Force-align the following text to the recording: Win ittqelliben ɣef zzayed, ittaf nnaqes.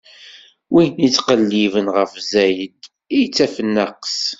Win 0.73 0.91
ittqelliben 1.07 1.87
ɣef 1.95 2.11
zzayed, 2.27 2.75
ittaf 3.21 3.55
nnaqes. 3.67 4.19